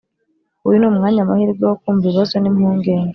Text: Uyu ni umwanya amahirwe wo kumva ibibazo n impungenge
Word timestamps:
Uyu 0.65 0.77
ni 0.79 0.87
umwanya 0.91 1.19
amahirwe 1.25 1.63
wo 1.69 1.75
kumva 1.81 2.03
ibibazo 2.05 2.35
n 2.39 2.45
impungenge 2.51 2.93